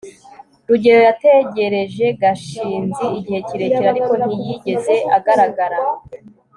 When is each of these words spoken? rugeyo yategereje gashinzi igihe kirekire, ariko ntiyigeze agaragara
rugeyo 0.67 1.01
yategereje 1.09 2.05
gashinzi 2.21 3.05
igihe 3.19 3.39
kirekire, 3.47 3.87
ariko 3.93 4.11
ntiyigeze 4.25 4.95
agaragara 5.17 5.79